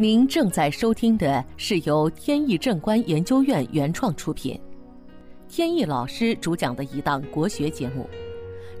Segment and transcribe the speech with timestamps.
[0.00, 4.58] 您正在收听的是由天意正观研究院原创出品，
[5.46, 8.08] 天意老师主讲的一档国学节目。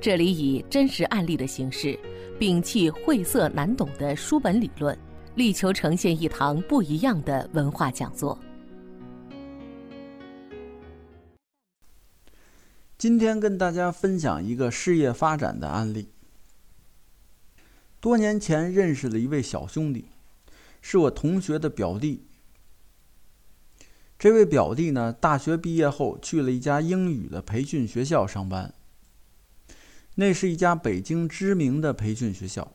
[0.00, 1.94] 这里以真实案例的形式，
[2.38, 4.98] 摒弃晦涩难懂的书本理论，
[5.34, 8.38] 力求呈现一堂不一样的文化讲座。
[12.96, 16.08] 今天跟大家分享一个事业发展的案例。
[18.00, 20.06] 多年前认识了一位小兄弟。
[20.80, 22.26] 是我同学的表弟。
[24.18, 28.74] 这位表弟呢，大学毕业后去了一家英语的培训学校上班。
[30.16, 32.72] 那是一家北京知名的培训学校，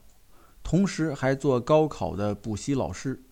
[0.64, 3.22] 同时还做高考的补习老师。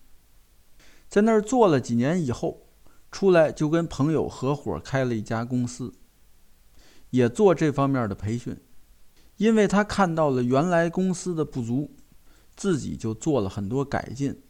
[1.09, 2.67] 在那儿做了几年以后，
[3.11, 5.93] 出来就跟朋友合伙开了一家公司，
[7.09, 8.57] 也做这方面的培训。
[9.35, 11.93] 因为他看到了原来公司的不足，
[12.55, 14.41] 自己就做了很多改进。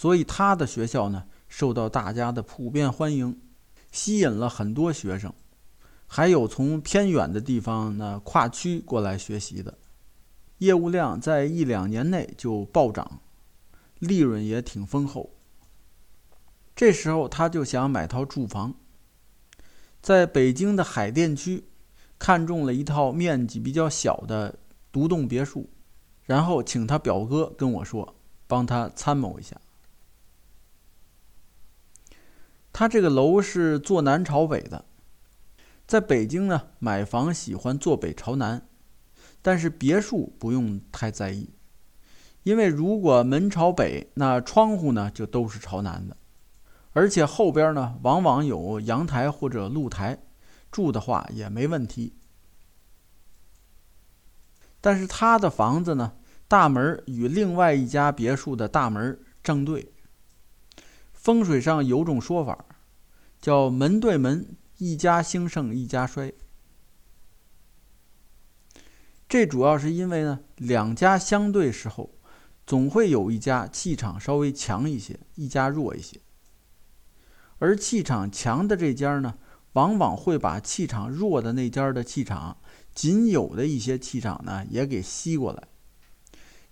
[0.00, 3.38] 所以他的学校呢，受到大家的普遍欢迎，
[3.92, 5.30] 吸引了很多学生，
[6.06, 9.76] 还有从偏远的地方呢跨区过来学习的，
[10.56, 13.20] 业务量在一两年内就暴涨，
[13.98, 15.34] 利润也挺丰厚。
[16.74, 18.72] 这时候他就想买套住房，
[20.00, 21.64] 在北京的海淀区，
[22.18, 24.58] 看中了一套面积比较小的
[24.90, 25.68] 独栋别墅，
[26.24, 28.14] 然后请他表哥跟我说，
[28.46, 29.60] 帮他参谋一下。
[32.80, 34.86] 他这个楼是坐南朝北的，
[35.86, 38.66] 在北京呢，买房喜欢坐北朝南，
[39.42, 41.50] 但是别墅不用太在意，
[42.42, 46.16] 因为如果门朝北，那窗户呢就都是朝南的，
[46.92, 50.18] 而且后边呢往往有阳台或者露台，
[50.70, 52.14] 住的话也没问题。
[54.80, 56.14] 但是他的房子呢，
[56.48, 59.92] 大门与另外一家别墅的大门正对，
[61.12, 62.64] 风水上有种说法。
[63.40, 66.34] 叫门对门，一家兴盛一家衰。
[69.28, 72.10] 这主要是因为呢，两家相对时候，
[72.66, 76.20] 总会有一家气场稍微强一些，一家弱一些。
[77.58, 79.34] 而气场强的这家呢，
[79.74, 82.58] 往往会把气场弱的那家的气场，
[82.94, 85.68] 仅有的一些气场呢，也给吸过来。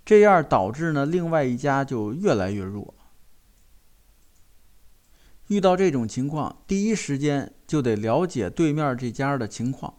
[0.04, 2.94] 这样导致呢，另外一家就越来越弱。
[5.48, 9.94] 遇到这种情况，第一时间就得了解对面这家的情况。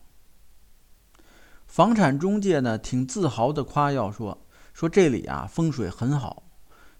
[1.68, 6.44] 房产中介呢，挺自豪的夸耀说：“说这里啊风水很好，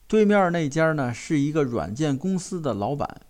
[0.08, 3.22] 对面那家呢是一个软件公司的老板，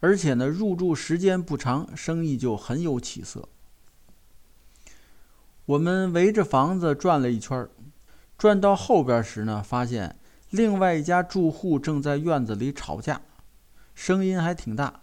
[0.00, 3.48] 而且呢入住时间不长，生意就很有起色。”
[5.66, 7.68] 我们围着房子转了一圈，
[8.36, 10.18] 转到后边时呢，发现
[10.50, 13.20] 另外一家住户正在院子里吵架。
[14.00, 15.02] 声音还挺大，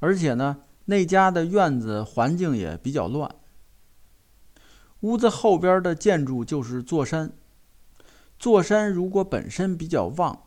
[0.00, 3.34] 而且呢，那家的院子环境也比较乱。
[5.00, 7.32] 屋子后边的建筑就是座山，
[8.38, 10.42] 座山如果本身比较旺，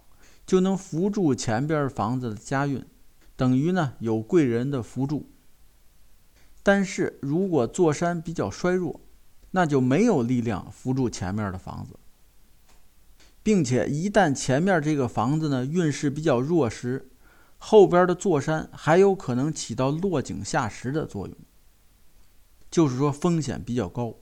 [0.46, 2.86] 就能扶住前边房子的家运，
[3.36, 5.28] 等于呢有贵人的扶助。
[6.62, 9.02] 但是如果座山比较衰弱，
[9.50, 11.98] 那就没有力量扶住前面的房子。
[13.44, 17.10] 并且一旦前面这个房子呢运势比较弱时，
[17.58, 21.36] 后边的座山还有可能起到落井下石的作用，
[22.70, 24.16] 就是说风险比较高。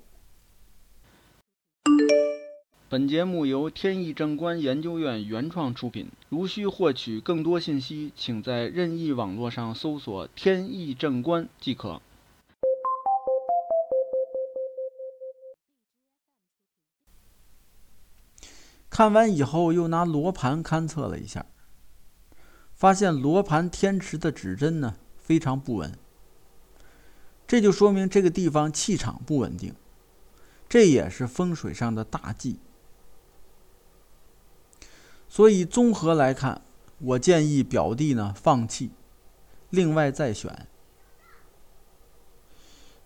[2.88, 6.08] 本节目由天意正观研究院原创出品。
[6.30, 12.02] 如需获取更多信息，请在任意网络上搜索“天意正观”即可。
[18.90, 21.46] 看完以后，又拿罗盘勘测了一下，
[22.74, 25.98] 发现罗盘天池的指针呢非常不稳，
[27.48, 29.76] 这就说明这个地方气场不稳定，
[30.68, 32.60] 这也是风水上的大忌。
[35.28, 36.64] 所以综合来看，
[36.98, 38.90] 我建议表弟呢放弃，
[39.70, 40.68] 另外再选。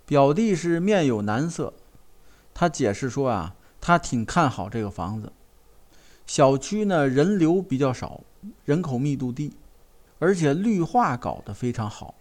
[0.06, 1.74] 表弟是面有难色，
[2.54, 5.34] 他解释说啊，他挺看好这个房子。
[6.34, 8.22] 小区呢人流比较少，
[8.66, 9.54] 人口密度低，
[10.18, 12.16] 而且绿化搞得非常好，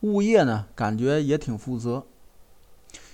[0.00, 2.04] 物业呢感觉也挺负责，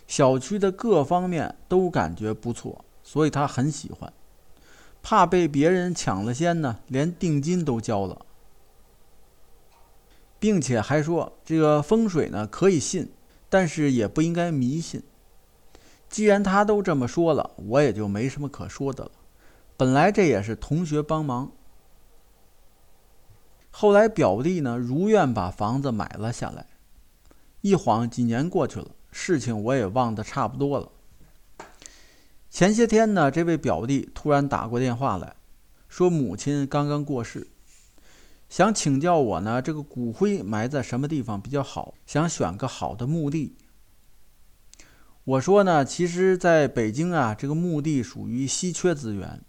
[0.07, 4.11] 小区的各方面都感觉不错，所以他很喜欢。
[5.03, 8.25] 怕被别人抢了先呢，连定金都交了，
[10.39, 13.13] 并且还说这个风水呢可以信，
[13.51, 15.03] 但是也不应该迷信。
[16.09, 19.11] 既然他都这么说了，我也就没什么可说的了。
[19.81, 21.53] 本来这也是同学帮忙，
[23.71, 26.67] 后来表弟呢如愿把房子买了下来。
[27.63, 30.93] 一晃几年过去了，事情我也忘得差不多了。
[32.51, 35.35] 前些天呢，这位表弟突然打过电话来，
[35.89, 37.49] 说母亲刚刚过世，
[38.51, 41.95] 想请教我呢，这个骨灰埋在什么地方比较好？
[42.05, 43.57] 想选个好的墓地。
[45.25, 49.43] 我说呢，其实在北京啊，这个墓地属于稀缺资源，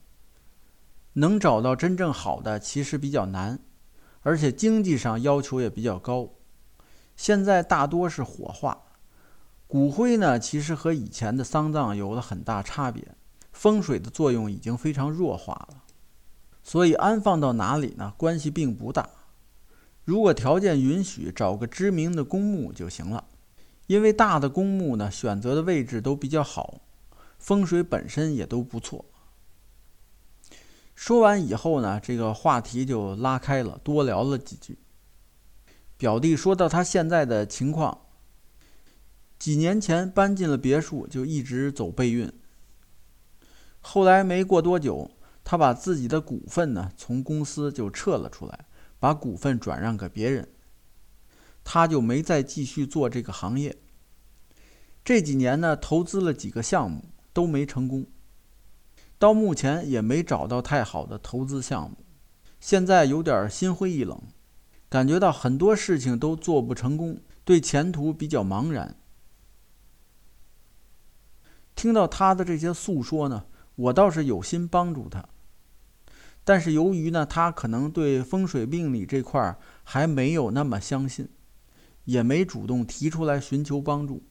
[1.14, 3.60] 能找到真正好的其实比较难，
[4.22, 6.30] 而且经济上要求也比较高。
[7.16, 8.84] 现在大多是火化，
[9.68, 13.16] 骨灰呢，其实和以前的丧葬有了很大差别，
[13.52, 15.84] 风水的作用已经非常弱化了，
[16.64, 19.10] 所以安放到哪里呢，关系并不大。
[20.04, 23.26] 如果条件允许，找个知名的公墓就行了，
[23.88, 26.82] 因为大的公墓呢，选择的位置都比较好，
[27.38, 29.06] 风水本身也都不错。
[31.02, 34.78] 说完以后呢，这个话题就拉开了，多聊了几句。
[35.98, 38.02] 表弟说到他现在的情况，
[39.40, 42.32] 几年前搬进了别墅，就一直走背运。
[43.80, 45.10] 后来没过多久，
[45.44, 48.68] 他把自己的股份呢从公司就撤了出来，
[49.00, 50.48] 把股份转让给别人，
[51.64, 53.76] 他就没再继续做这个行业。
[55.04, 58.06] 这几年呢，投资了几个项目都没成功，
[59.22, 61.96] 到目前也没找到太好的投资项目，
[62.60, 64.20] 现在有点心灰意冷。
[64.90, 68.96] 感觉到很多事情都做不成功，对前途比较茫然。
[71.76, 73.46] 听到他的这些诉说呢，
[73.76, 75.24] 我倒是有心帮助他，
[76.44, 81.30] 但是由于呢，他可能对风水命理这块还没有那么相信，
[82.06, 84.24] 也没主动提出来寻求帮助，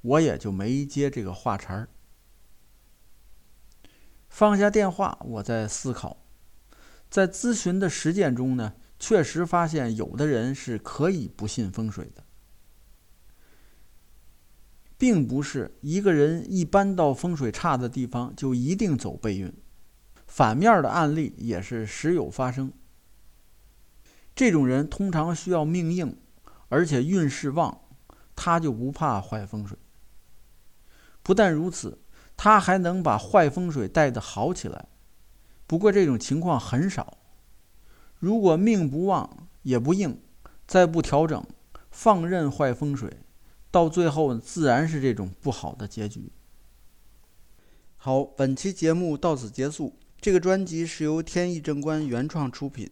[0.00, 1.90] 我也就没接这个话茬儿。
[4.32, 6.16] 放下电话，我在思考，
[7.10, 8.72] 在咨询的实践中呢。
[8.98, 12.24] 确实发现，有的人是可以不信风水的，
[14.96, 19.52] 并不是一个人一搬到风水差的地方就一定走背运，
[20.26, 22.72] 反面的案例也是时有发生。
[24.34, 26.16] 这种人通常需要命硬，
[26.68, 27.82] 而且运势旺，
[28.34, 29.76] 他就不怕坏风水。
[31.24, 32.01] 不但如此，
[32.36, 34.86] 他还能把坏风水带的好起来。
[35.66, 37.18] 不过这种情况很少。
[38.18, 40.20] 如果命不旺也不硬，
[40.66, 41.44] 再不调整，
[41.90, 43.10] 放任坏风水，
[43.70, 46.30] 到最后自然是这种不好的结局。
[47.96, 49.98] 好，本期节目到此结束。
[50.20, 52.88] 这个专辑是由天意正观原创出品，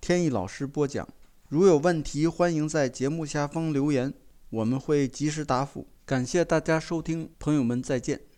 [0.00, 1.06] 天意老师播讲。
[1.48, 4.14] 如有问题，欢迎在节目下方留言，
[4.48, 5.86] 我们会及时答复。
[6.06, 8.29] 感谢大家收听，朋友们再见。